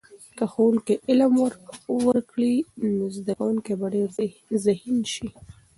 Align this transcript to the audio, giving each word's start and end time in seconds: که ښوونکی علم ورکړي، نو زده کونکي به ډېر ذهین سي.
که 0.37 0.45
ښوونکی 0.51 0.95
علم 1.09 1.33
ورکړي، 2.07 2.55
نو 2.95 3.03
زده 3.17 3.33
کونکي 3.41 3.73
به 3.79 3.87
ډېر 3.95 4.09
ذهین 4.65 4.99
سي. 5.13 5.27